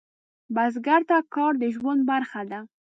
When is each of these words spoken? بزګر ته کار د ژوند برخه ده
بزګر 0.55 1.01
ته 1.09 1.17
کار 1.35 1.53
د 1.61 1.63
ژوند 1.75 2.01
برخه 2.11 2.41
ده 2.51 2.59